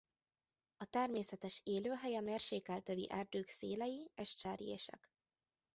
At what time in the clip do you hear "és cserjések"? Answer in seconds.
4.15-5.11